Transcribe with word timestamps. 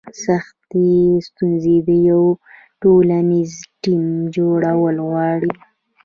سختې 0.25 0.89
ستونزې 1.27 1.77
د 1.87 1.89
یو 2.09 2.23
ټولنیز 2.81 3.51
ټیم 3.81 4.05
جوړول 4.35 4.95
غواړي. 5.09 5.53